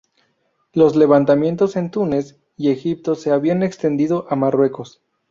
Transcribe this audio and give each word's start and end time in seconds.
Los 0.73 0.95
levantamientos 0.95 1.75
en 1.75 1.91
Túnez 1.91 2.39
y 2.57 2.71
Egipto 2.71 3.13
se 3.13 3.31
habían 3.31 3.61
extendido 3.61 4.25
a 4.31 4.35
Marruecos. 4.35 4.99